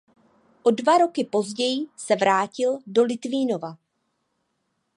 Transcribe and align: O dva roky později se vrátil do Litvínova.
O 0.63 0.71
dva 0.71 0.97
roky 0.97 1.23
později 1.23 1.85
se 1.97 2.15
vrátil 2.15 2.79
do 2.87 3.03
Litvínova. 3.03 3.77